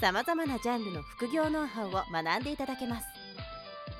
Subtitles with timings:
[0.00, 3.06] さまざまなジャンルの副業ノウハウを学んでいただけます。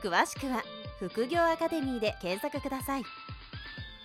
[0.00, 0.62] 詳しくは
[1.00, 3.02] 副業アカデミーで検索ください。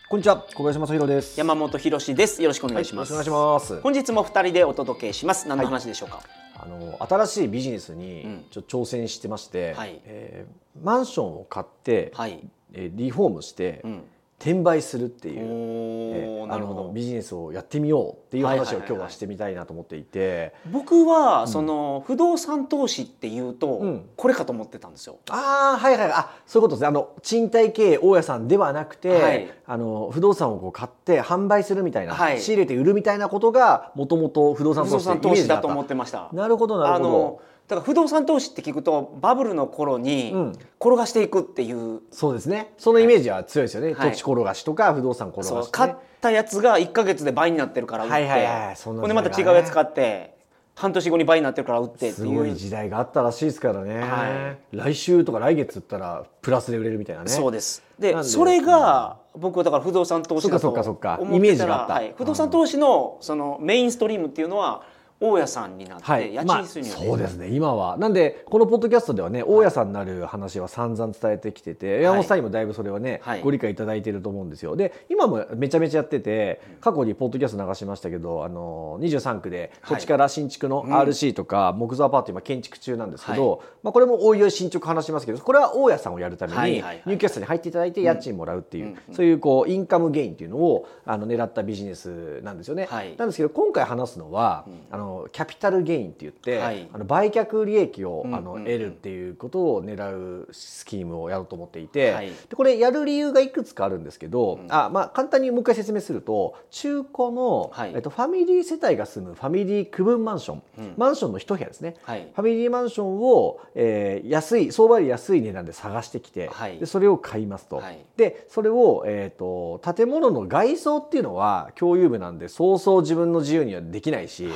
[0.09, 0.37] こんにちは。
[0.55, 1.37] 小林正弘です。
[1.37, 2.41] 山本博です。
[2.41, 3.81] よろしくお願いします、はい、よろしくお願いします。
[3.81, 5.47] 本日も二人でお届けします。
[5.47, 6.25] 何の話でしょうか、はい、
[6.63, 12.39] あの新しいビジネスにちょ挑戦してまして、はい、えー、マンションを買って、はい、
[12.73, 14.03] えー、リフォームして、うん
[14.43, 25.19] 転売するっていう、えあのビジネスをやってみようっていう話を今日はしてみたいなと思っていて、僕はその不動産投資っていうとこれかと思ってたんですよ。
[25.29, 26.87] ああはいはいあそういうことですね。
[26.87, 34.85] あの賃貸経営大家さんではなくて、はい、あの不動産をこう買って販売するみたいな、はい、仕入れて売るみたいなことがもともと不動産
[35.21, 36.29] 投資だと思ってました。
[36.33, 37.52] なるほどなるほど。
[37.67, 40.33] だから不動産投資って聞くとバブルの頃に
[40.79, 42.73] 転がしていくっていう、うん、そうですね。
[42.77, 50.33] そのイメージは強いですよね、はい、土地転がしとか不動産転がし、ね、買ったやつが1か月で倍になってるから売って、はいはいはい、ほんでまた違うやつ買って
[50.75, 57.29] 半年後に倍になってるから売ってすごい時代があったらしいですからね、はい、来週とか来月売ったらプラスで売れるみたいなね。
[57.29, 57.83] そうです。
[57.99, 64.83] でそれが、僕はだから不動産投資だと思ってたらイメージがあった、はい、不動産投資のそのメインストリームっていうのは
[65.19, 67.47] 大家さんになって、はい、家賃収入、まあ、そうですね。
[67.49, 67.97] 今は。
[67.97, 74.75] なんでこのポッドキャストではね、大家さんになる話は散々伝えてきてて、はい、山本さんにもだいぶそれはね、はい、ご理解いただいていると思うんですよ。
[74.75, 92.87] で今もめちゃめちゃやってて過去にポッドキャスト流しましたけどあの23区で土地から新築の RC とか木造アパート今建築中なんですけど、まあ、これもおいおい進捗話しますけどこれは大家さんをやるためにニューキャストに入っていただいて家賃もらうっていう、そういうこうインカムゲインっていうのをあの狙ったビジネスなんですよね。
[93.17, 116.49] なんですけど今回話すのは、あのキャピタルゲインって言って、はい、あの売却利益を、あの得るっていうことを狙うスキームをやろうと思っていて、はい、でこれやる理由がいくつかあるんですけど、うん、あまあ、簡単にもう一回説明すると中古の、はい、えっと、ファミリー世帯が住むファミリー区分マンション、うん、マンションの一部屋ですね、ファミリーマンションを、えー、安い相場より安い値段で探してきて、
[116.79, 117.81] でそれを買いますと。
[118.17, 124.49] でそれを、えーと、建物の外装っていうのは共有部なんでそうそう自分の自由にはできないし、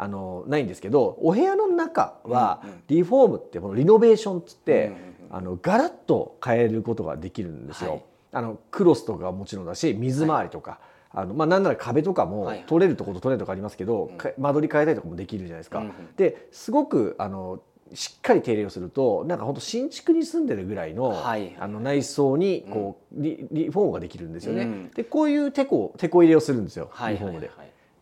[0.00, 4.96] あのないんですけどお部屋の中はリフォームってこのリノベーションっつって、
[5.30, 7.90] あのガラッと変えることができるんですよ。
[7.90, 10.78] はい、あのクロスとかはもちろんだし水回りとか、
[11.10, 15.80] はい、あのまあ、なんなら壁とかも取れるところと取れるとこありますけど、はい、間取り変えたりとかもできるじゃないですか。
[15.80, 17.60] うん、ですごくあの
[17.92, 24.62] しっかり手入れをするとなんか本当新築に住んでるぐらいのはい、あの内装にこう、うん、リリフォームができるんですよね。
[24.62, 26.88] うん、でこういうテこテこ入れをするんですよ。
[26.92, 27.40] はいはいはい。
[27.40, 27.50] で、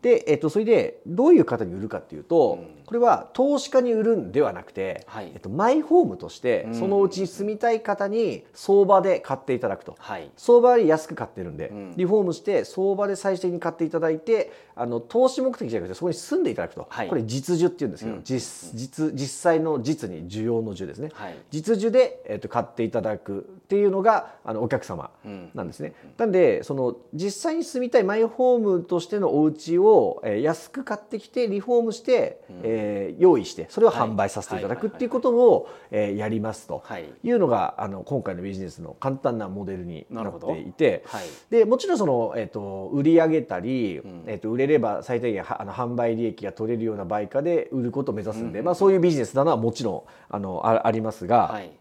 [0.07, 21.09] でえっと、それでどういう方に売るかっていうと、これは投資家に売るんではなくて、はい、えっと、マイホームとしてそのうちに住みたい方に相場で買っていただくと、はい、相場より安く買ってるんで、うん、リフォームして相場で最終的に買っていただいてあの投資目的じゃなくてそこに住んでいただくと、はい、これ実需っていうんですけど、うん、実実実際の実に需要の需ですね、
[21.51, 25.09] 実需で、えっと、買っていただくっていうのがあのお客様
[25.53, 25.93] なんですね。
[26.17, 36.83] なんでその実際に住みたいマイホームとしてのお家をを、え安く買ってきてリフォームして、うん、えー、用意してそれを販売させていただくっていうことを、えやりますと
[37.23, 37.31] い。
[37.31, 51.71] うのがあの今回のビジネスの簡単なモデルになっていて、はい、でもちろんその、えーと、売り上げたり、うん、えーと、売れれば最低限あの販売利益が取れるような売価で売ることを目指すんで、うん、まあ、そういうビジネスなのはもちろんあのあありますが、はい、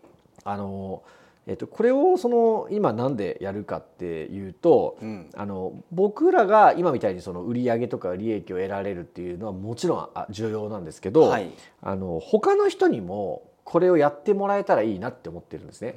[0.44, 1.02] あの
[1.46, 11.50] えっと、これをその今なんでやるかっていうと、うん、あの僕らが今みたいにその売上とか利益を得られるっていうのはもちろん重要なんですけど、はい、
[11.82, 15.94] あの他の人にもこれをやってもらえたらいいなって思ってるんですね。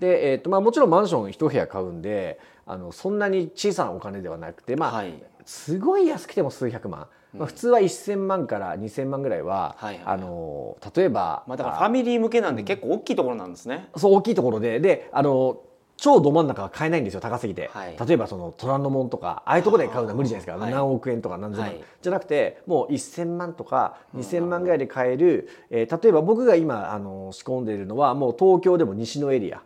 [0.00, 5.14] で、えーとまあ、もちろんマンション一部屋買うんであのそんなに小さなお金ではなくて、まあ、はい、
[5.46, 7.06] すごい安くても数百万。
[7.38, 13.88] まあ、普通は1000万から2000万ぐらいは、はいはい、あの例えば、まあ、だからファミリー向けなんで結構大きいところなんですね。
[13.96, 14.80] そう大きいところで。
[14.80, 15.60] であの
[15.96, 29.62] 超ど真ん中は買えないんですよ高すぎて、はい、例えばその虎ノ門とかああいうところで買うのは無理じゃないですか、はい、何億円とか何千万、はい、じゃなくてもう1000万とか2000万ぐらいで買える、えー、例えば僕が今あの仕込んでいるのはもう東京でも西のエリア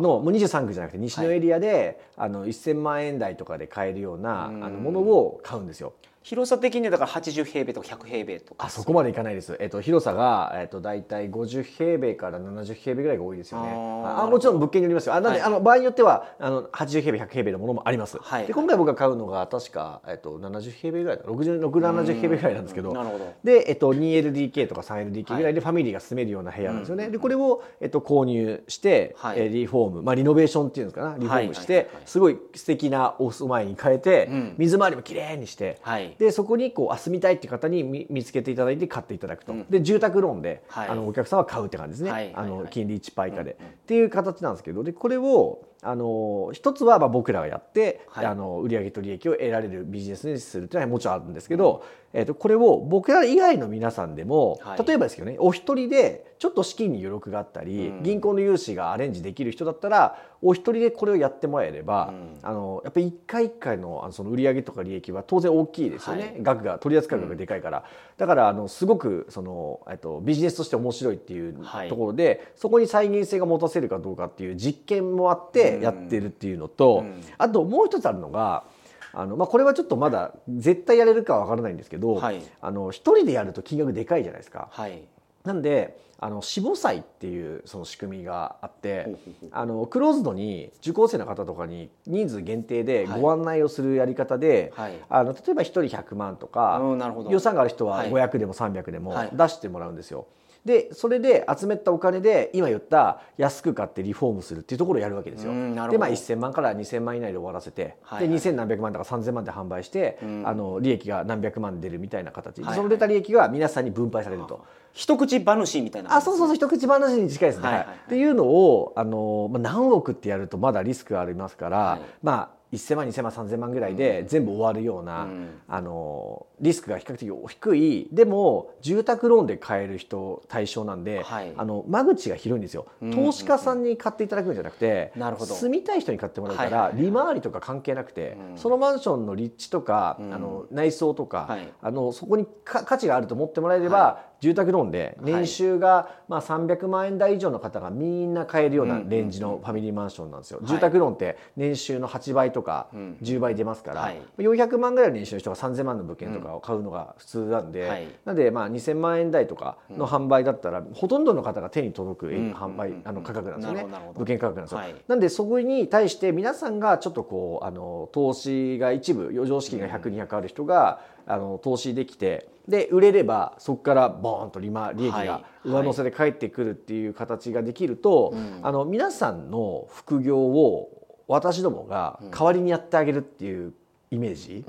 [0.00, 5.92] のもう23区じゃなくて西のエリアで、あの1000万円台とかで買えるような、あのものを買うんですよ。
[6.26, 8.66] 広さ的にだから80平米とか100平米とか。
[8.66, 13.70] あそこまでいかないです、えっと、広さが、えっと、大体50平米から70平米ぐらいが多いですよね。
[14.04, 15.14] あもちろん物件によりますよ。
[15.14, 22.92] あなんで、はい、あの場合によってはあの80平米100平米のものもあります、はい、で今回僕が買うのが確か、えっと、70平米ぐらい6670平米ぐらいなんですけど。
[22.92, 23.32] なるほど。
[23.44, 31.16] で、えっと、2LDK とか 3LDK ぐらいでファミリーが住めるような部屋なんですよね、はい、でこれを、えっと、購入して、はい、リフォーム、まあ、リノベーションっていうんですかな。
[31.18, 35.80] リフォームして、すごい素敵なお住まいに変えて、うん、水回りもきれいにして、
[36.18, 43.56] でそこにこう住みたいっていう方に見つけていただいて買っていただくと、うん、で住宅ローンで、はい、あのお客さんは買うって感じですね、はい、あの金利1パー以下で、っ
[43.86, 44.82] ていう形なんですけど。
[44.82, 67.84] でこれをあの一つはまあ僕らがやって、はい、あの売上と利益を得られるビジネスにするっていうのはもちろんあるんですけど、うん、えー、とこれを僕ら以外の皆さんでも、はい、例えばですけどねお一人でちょっと資金に余力があったり、うん、銀行の融資がアレンジできる人だったらお一人でこれをやってもらえれば、うん、あのやっぱり一回一回のあのその売上とか利益は当然大きいですよね、はい、額が取り扱い額がでかいから、
[68.16, 71.54] だからあのすごくその、えっと、ビジネスとして面白いっていう
[71.88, 78.64] ところで、そこに再現性が持たせるかどうかっていう実験もあってやってるっていうのと、うん、あともう一つあるのが
[79.12, 84.68] あの、まあ、これはちょっとまだ絶対やれるかは分からないんですけど、はい、あの一人でやると金額でかいじゃないですか。
[84.70, 85.02] はい、
[85.44, 89.16] なんであの死母祭っていうその仕組みがあって
[89.50, 96.80] あのクローズドに受講生の方とかに人数限定でご案内をするやり方で、はい、あの例えば1人100万とか、
[97.28, 100.26] 予算がある人は500でも300でも出してもらうんですよ。
[100.66, 105.52] でそれで集めたお金で今言った安く買ってリフォームするっていうところをやるわけですよ。
[105.52, 105.56] で
[105.96, 108.22] まあ1,000万から2,000万以内で終わらせて、はい。
[108.22, 114.64] はい、で2,000何百万とか3,000万で販売して、あの利益が何百万出るみたいな形、はいはい、その出た利益が皆さんに分配されると。
[114.96, 117.66] 一口話みたいなあそうそうそう一口話に近いですね。
[117.66, 128.08] はいはいはい、っていうのをあの、まあ、何億ってやるとまだリスクがありますから、はい、まあ1,000万2,000万3,000万ぐらいで全部終わるような、うん、あのリスクが比較的低い。
[128.12, 135.54] でも住宅ローンで買える人対象なんで、はい、あの間口が広いんですよ、投資家さんに買っていただくんじゃなくて、なるほど。
[135.54, 150.60] 住みたい人に買ってもらうから、利回りとか関係なくて、うん、そのマンションの立地とか、うん、あの内装とか、はい、あのそこに価値があると思ってもらえれば、住宅ローンで年収がまあ300万円台以上の方がみんな買えるようなレンジのファミリーマンションなんですよ。
[150.62, 152.88] 住宅ローンって年収の8倍とか
[153.22, 163.86] 10倍出ますから、はい、400万ぐらいの年収の人が3000万の物件とかを買うのが普通なんで、はい、なんでまあ2000万円台とかの販売だったらほとんどの方が手に届く販売あの価格なんですよね。
[164.14, 164.80] 物件価格なんですよ。
[165.08, 172.48] なんでそこに対して皆さんがちょっとこうあの投資が一部余剰資金が100200ある人があの投資できて。
[172.66, 183.72] で売れればそこからボーンと利利益が上乗せで返ってくるっていう形ができると、はいはい、あの皆さんの副業を私どもが代わりにやってあげるっていう
[184.10, 184.64] イメージ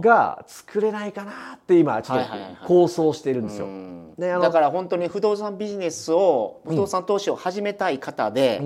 [0.00, 3.68] が作れないかなって今ちょっと構想してるんですよ。
[4.40, 8.60] だから本当に不動産ビジネスを不動産投資を始めたい方で、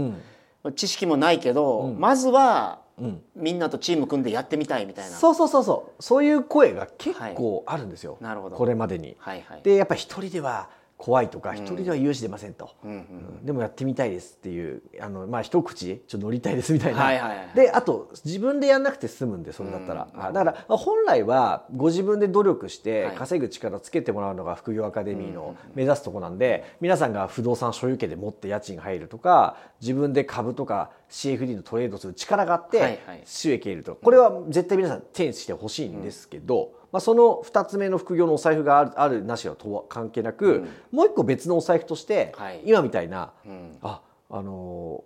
[0.65, 5.17] うん、知識もないけど、うん、まずはうん、みんなとチーム組んでやってみたいみたいな。
[5.17, 6.03] そうそうそうそう。
[6.03, 8.57] そういう声が結構あるんですよ、はい、なるほど。
[8.57, 9.17] これまでに。
[9.21, 10.69] はいはい、でやっぱ一人では
[10.99, 12.95] 怖いとか一人では融資出ませんと、うんう
[13.43, 16.03] ん、でもやってみたいですっていうあの、まあ、一口？
[16.07, 45.05] ちょっと乗りたいですみたいな、はいはいはい、であと自分でやんなくて済むんでそれだったら、うん、だから本来はご自分で努力して稼ぐ力つけてもらうのが副業アカデミーの目指すとこなんで、皆さんが不動産所有権で持って家賃が入るとか自分で株とか CFD のトレードする力があって収益得ると、これは絶対皆さん手にしてほしいんですけど、まあ、その2つ目の副業のお財布があるあるなしはと関係なく、うん、もう一個別のお財布として、はい、今みたいな、うん、ああの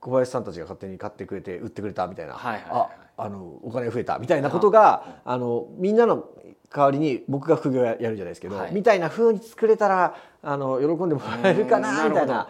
[0.00, 2.70] 小林さんたちが勝手に買ってくれて売ってくれたみたいな、はいはいはい、
[3.16, 6.24] ああのお金増えたみたいなことがあのみんなの
[6.70, 12.48] 代わりに僕が副業やるじゃないですけど、はい、みたいなふうに作れたらあの喜んでもらえるかなみたいな。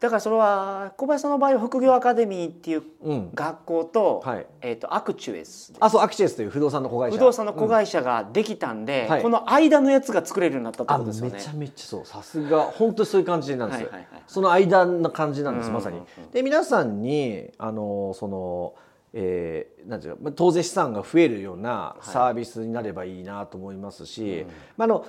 [0.00, 2.82] だからそれは小林さんの場合は副業アカデミーっていう
[3.34, 4.46] 学校と,、はい。
[4.60, 7.18] えー、とアクチュエスあそうアクチュエスという不動産の子会社。
[7.18, 11.32] 不動産の子会社ができたんで、この間のやつが作れるようになったってことですよね。
[11.32, 12.04] めちゃめちゃそう。
[12.04, 16.00] さすが本当にそういう感じなんです、はいはいはい、その間の感じなんです、まさに。
[16.32, 18.74] で皆さんにあのその
[19.14, 24.52] えー、なんていうか当然資産が増えるようなサービスになればいいなと思いますし、はいうん、ま
[24.82, 25.06] あ、あの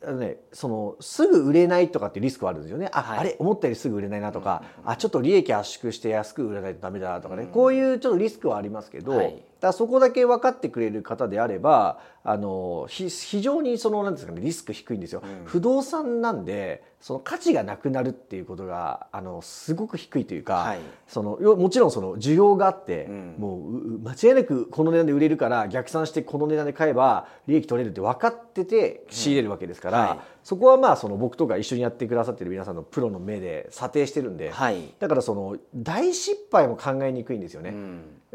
[0.00, 2.88] あのね、そのすぐ売れないとかってリスクはあるんですよね。
[2.92, 30.08] あはい、あれ思ったよりすぐ売れないなとか、うん、あちょっと利益圧縮して安く売らないとダメだとかね、うん、こういうちょっとリスクはありますけど、はい、だそこだけ分かってくれる方であればあの非常にそのなんですかねリスク低いんですよ、うん、不動産なんでその価値がなくなるっていうことがあのすごく低いというか、はい、そのもちろんその需要があって、うん、もう間違いなくこの値段で売れるから逆算してこの値段で買えば利益取れるって分かってて仕入れるわけですから、うん。
[30.08, 37.72] はい、そこはまあその僕とか一緒にやってくださってる皆さんのプロの目で査定してるんで、はい、だからその大失敗も考えにくいんですよね。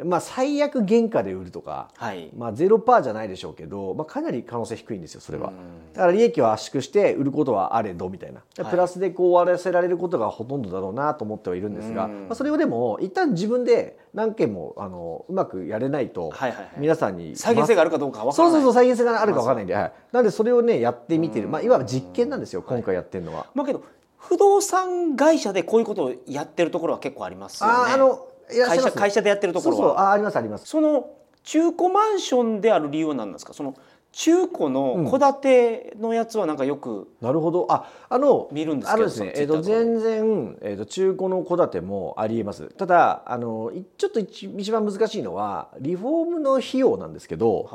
[0.04, 5.52] まあ、最悪原価で売るとか、はい、まあ、ゼロパーじゃないでしょうけど、まあ、かなり可能性低いんですよそれは。
[5.94, 16.32] だから利益を圧縮して売ることはあれどみたいな、プラスでこう終わらせられることがほとんどだろうなと思ってはいるんですが、まあ、それをでも一旦自分で何件もあのうまくやれないと、
[16.78, 18.52] 皆さんに、再現性があるかどうか分からない。
[18.54, 23.48] そうそうそう再現性があるか分からないんで、はい、なんでそれをねやってみてる、まあ、いわば実験なんですよ今回やってるのは。
[23.56, 23.84] まあけど
[24.18, 27.74] 不動産会社でこういうことをやってるところは結構ありますよね。
[27.75, 28.25] ああの
[28.68, 29.82] 会社会社でやってるところは。
[29.82, 30.66] そうそうあありますあります。
[30.66, 31.10] その
[31.44, 33.54] 中古マンションである理由は何なんですか？
[33.54, 33.76] その
[34.13, 37.65] 中古の戸建てのやつはなんかよく、うん、なるほど。
[37.70, 42.67] ああの見るんですけどあですね、えーと、全然、えーと、中古の戸建てもありえます。
[42.77, 47.67] ただあのちょっと一番難しいのはリフォームの費用なんですけど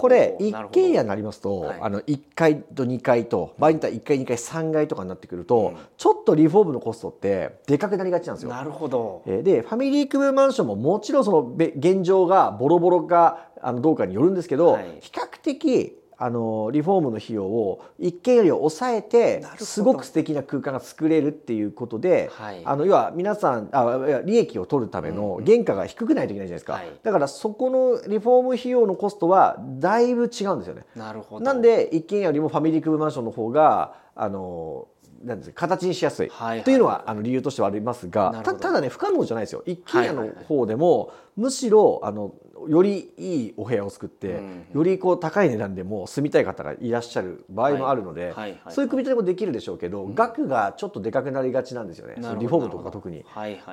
[0.00, 8.50] これ一軒家になりますと、はい、あの1階と2階と場合によっては1階2階3階とかになってくると、うん、ちょっとリフォームのコストってでかくなりがちなんですよ。
[8.50, 9.22] なるほど。
[9.26, 30.84] でファミリークブマンションももちろんその現状がボロボロかあのどうかによるんですけど、はい、比較的あのリフォームの費用を一軒より抑えてすごく素敵な空間が作れるっていうことで、はい、あの要は皆さんあ利益を取るための原価が低くないといけないじゃないですか、はい、だからそこのリフォーム費用のコストはだいぶ違うんですよね。
[30.94, 31.44] なるほど。
[31.44, 34.88] なんで一軒家よりもファミリークブマンションの方があの
[35.24, 36.30] なんです形にしやすい。
[36.64, 39.62] というのはあの理由としてはありますがただね不可能じゃないですよ。
[39.66, 42.34] 一軒家の方でもむしろあの
[42.68, 44.40] よりいいお部屋を作って、
[44.72, 48.34] よりこう高い値段でも住みたい方がいらっしゃる場合もあるので、
[48.68, 52.14] そういう組み立てもできるでしょうけど、額がちょっとでかくなりがちなんですよね。
[52.38, 53.24] リフォームとか特に、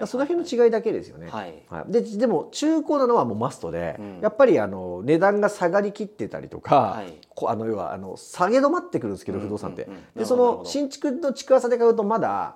[0.05, 1.91] その辺の違いだけですよね、はい。
[1.91, 7.03] ででも中古なのはもうマストで、やっぱりあの値段が下がりきってたりとか、
[7.47, 12.55] あの要はあの下げ止まってくるんですけど、不動産って、でその新築の築浅で買うとまだ、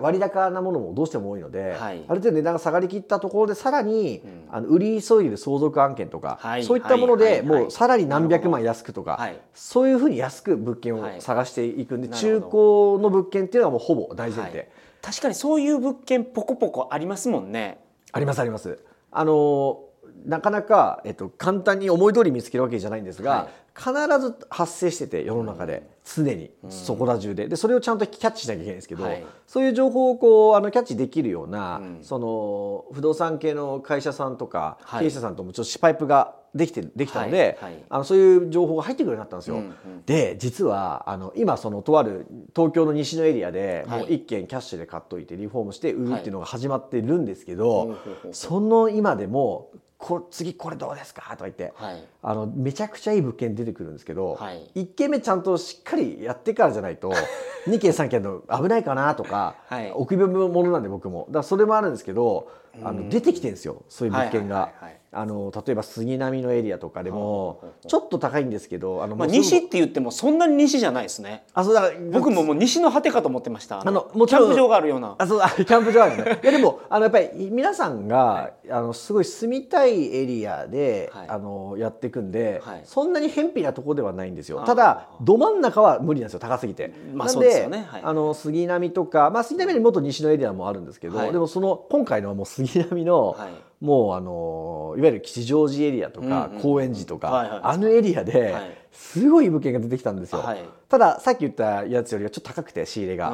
[0.00, 12.52] 割高なものもどうしても多いので、ある程度値段が下がりきったところでさらに、あの売り急いで相続案件とか、そういったもので、もうさらに何百万安くとか、そういうふうに安く物件を探していくんで、中古
[13.00, 14.68] の物件っていうのはもうほぼ大前提、
[15.02, 17.78] 確かにそういう物件ポコポコありますもんね。
[18.12, 18.78] ありますあります。
[19.12, 19.85] あの
[20.26, 23.48] なかなか、えっと、簡単に思い通り見つけるわけじゃないんですが、は
[23.96, 27.48] い、必ず発生してて世の中で常にそこら中で。
[27.48, 37.72] でそれをちゃんとキャッチしなきゃいけないんですけど、はい、そういう情報をこうあのキャッチできるような、うん、その不動産系の会社さんとか、経営者さんともちょっとシパイプができてできたので、はい。
[37.72, 39.56] はい、あのそういう情報が入ってくるようになったんですよ。
[39.56, 47.98] うんうん、で実はあの今そのとある東京の西のエリアで、もう一軒キャッシュで買っといてリフォームして売るっていうのが始まってるんですけど、
[48.32, 51.22] その今でもこ次これどうですか？
[51.32, 57.12] とか言って、はい、あのめちゃくちゃいい物件出てくるんですけど、はい、1軒目ちゃんとしっかりやってからじゃないと
[57.66, 61.26] 2軒3軒の危ないかなとか、はい、臆病者なんで僕も。
[61.28, 62.48] だからそれもあるんですけど
[62.84, 64.56] あの出てきてるんですよそういう物件が。
[64.56, 71.44] はいはいはいはいあの例えば杉並のエリアとかでもちょっと高いんですけどあの、まあ、西って言ってもそんなに西じゃないですね。
[71.54, 71.80] あそうだ。
[71.80, 73.80] から僕ももう西の果てかと思ってました。
[73.80, 75.14] あのもうキャンプ場があるような。
[75.18, 76.40] あそう キャンプ場あるね。
[76.44, 84.62] いやでもあのやっぱり皆さんが、はい、あのすごい住みたいエリアで、はい、あのやっていくんで、はい、そんなに偏僻なところではないんですよ。
[84.66, 86.40] ただど真ん中は無理なんですよ。
[86.40, 93.36] 高すぎて、まあ、なんで、ね、あの杉並とか、まあ、杉並よりもっと西のエリアもあるんですけど、でもその今回のはもう杉並の、
[93.80, 98.54] もうあのいわゆる吉祥寺エリアとか高円寺とかあのエリアで
[98.90, 103.30] すごい物件が出てきたんですよ、はい、たださっき言ったやつよりはちょっと高くて仕入れが。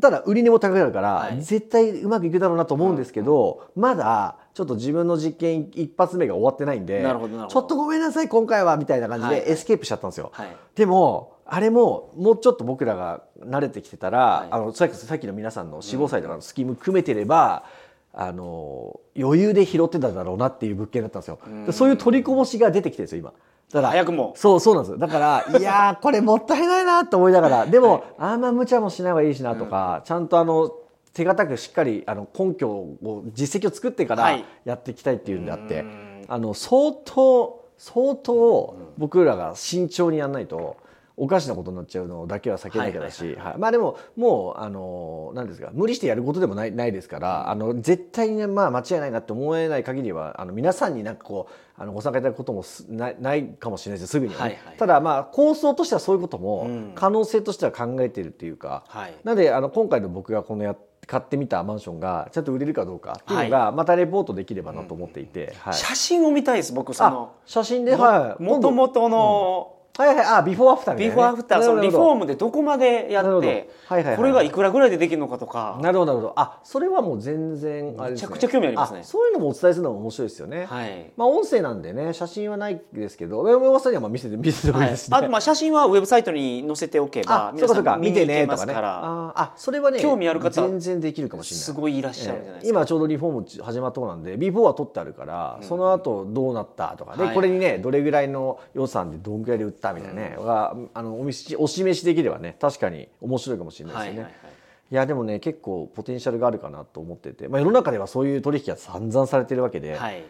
[0.00, 17.81] ただ売り値も高くなるから、はい、絶対うまくいくだろうなと思うんですけど、うん、まだちょっと自分の実験一発目が終わってないんでちょっとごめんなさい今回はみたいな感じでエスケープしちゃったんですよ、はい、でもあれももうちょっと僕らが慣れてきてたら、あのさっきの皆さんの45歳とかのスキーム組めてれば、うん
[18.14, 21.38] あの余裕で拾ってただろうなっていう物件だったんですよ。
[21.72, 23.32] そういう取りこぼしが出てきてるんですよ今。
[23.72, 24.34] だから早くも。
[24.36, 30.74] そうそうなんですだから いやこれもったいないなと思いながらでも、はい、あんま無茶もしない方がいいしなとか、うん、ちゃんとあの
[31.14, 35.86] 手堅くしっかりあの根拠を実績を作ってからやっていきたいっていうんであって、はい、
[36.28, 40.76] あの相当相当僕らが慎重にやらないと
[41.16, 68.42] おかしなことになっちゃうのだけは避けなきゃだし、はいまあでももうあの何ですか無理してやることでもないないですから、あの絶対に、ね、まあ間違いないなって思えない限りはあの皆さんになんかこうあのご参加いただくこともないないかもしれないですすぐには、ただまあ構想としてはそういうことも可能性としては考えているっていうか、うん、なのであの今回の僕がこのやって買ってみたマンションがちゃんと売れるかどうかっていうのがまたレポートできればなと思っていて、はい、写真を見たいです僕その写真ではい。
[68.42, 75.78] もともとの、はいはい、あビフォーアフタービフォーアフターそのリフォームでどこまでやって、はいはいこれがいくらぐらいでできるのかとか。
[75.82, 76.40] なるほどなるほど。
[76.40, 79.02] あそれはもう全然あれ、ね、めちゃくちゃ興味ありますね。
[79.02, 88.72] そういうのもお伝えするのも面白いですよね、はい、まあ音声なんでね写真はないですけどウェブさんにはまあ見せて 見せてもいいですね、はい、あとまあ写真はウェブサイトに載せておけば皆さん見てねとかね。
[88.74, 91.64] ああそれはね興味ある方全然できるかもしれない。
[91.64, 104.22] すごいいらっしゃるじゃないですか、今ちょうどリフォーム始まったとなんでビフォーは取ってあるから、その後どうなったとかね、これにねどれぐらいの予算でどんぐらいで売ったみたいなね、があのお見お示しできればね確かに面白いかもしれないですよね。
[104.22, 104.52] はいはいはい。
[104.92, 110.22] いやでもね結構ポテンシャルがあるかなと思ってて、まあ、世の中ではそういう取引が散々されてるわけで、はい、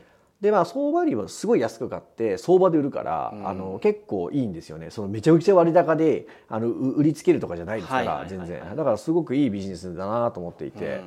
[0.43, 4.91] でまあ相場よりもすごい安く買って相場で売るから、うん、あの結構いいんですよね。
[4.91, 8.61] そのめちゃくちゃ割高であの売りつけるとかじゃないですから、全然。
[8.77, 11.05] だからすごくいいビジネスだなと思っていて、うん、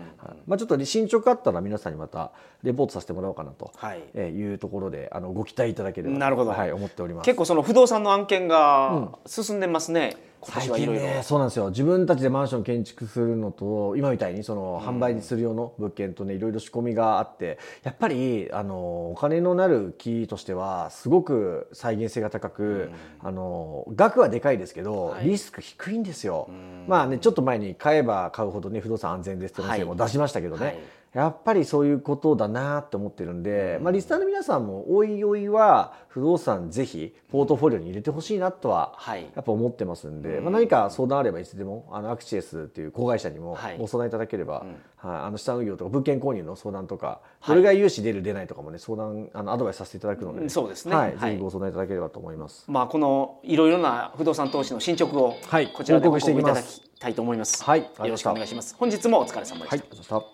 [0.48, 2.32] まあ、ちょっと進捗あったら皆さんにまた
[2.64, 3.72] レポートさせてもらおうかなと。
[4.16, 4.54] い。
[4.54, 7.26] うところであのご期待いただければなるほど、はい、思っております。
[7.26, 11.70] 結構その不動産の案件が進んでますね、うん最近ねそうなんですよ。
[11.70, 26.50] 自分たちでマンション建築するのと今みたいにその販売する用の物件とねいろいろ仕込みがあってやっぱりあのお金のなる木としてはすごく再現性が高く、あの額はでかいですけど、リスク低いんですよ。
[26.88, 30.66] まあねちょっと前に買えば買うほどね不動産安全ですって音声も出しましたけどね。
[30.66, 30.80] はい。
[31.16, 39.00] やっぱりそういうことだなって思ってるんで、まあ、リスナーの皆さんもおいおいは不動産ぜひポートフォリオに入れてほしいなとは
[39.34, 52.66] やっぱ思ってますんで、はい、まあ、何か相談あればいつでもあのアクチエスっていう子会社にもご相談いただければ、はい、はい、あの資産運用とか物件購入の相談とかどれが融資出る出ないとかもね相談あのアドバイスさせていただくので、そうですね、はい、ぜひご相談いただければと思います。
[52.68, 55.36] まあ、このいろいろな不動産投資の進捗を
[55.74, 57.64] こちらで報告いただきたいと思います。
[57.64, 58.76] はい、よろしくお願いします。
[58.78, 60.16] 本日もお疲れ様でした。
[60.16, 60.26] はい、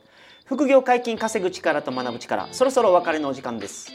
[0.45, 3.91] 副業解禁稼ぐ力と学ぶ力そろそろお別れのお時間です。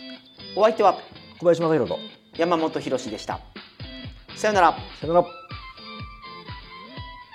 [0.57, 0.99] お相手は
[1.39, 1.99] 小林正弘と。
[2.37, 3.41] 山本博でした。
[4.37, 4.73] さよなら。
[5.01, 5.46] さよなら